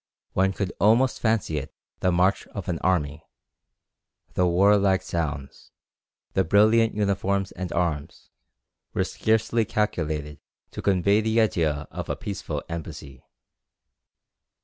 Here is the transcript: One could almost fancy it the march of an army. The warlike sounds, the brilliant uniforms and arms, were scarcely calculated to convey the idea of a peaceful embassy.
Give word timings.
One 0.33 0.51
could 0.51 0.73
almost 0.79 1.19
fancy 1.19 1.59
it 1.59 1.75
the 1.99 2.11
march 2.11 2.47
of 2.47 2.67
an 2.67 2.79
army. 2.79 3.23
The 4.33 4.47
warlike 4.47 5.03
sounds, 5.03 5.69
the 6.33 6.43
brilliant 6.43 6.95
uniforms 6.95 7.51
and 7.51 7.71
arms, 7.71 8.31
were 8.95 9.03
scarcely 9.03 9.63
calculated 9.63 10.39
to 10.71 10.81
convey 10.81 11.21
the 11.21 11.39
idea 11.39 11.87
of 11.91 12.09
a 12.09 12.15
peaceful 12.15 12.63
embassy. 12.67 13.21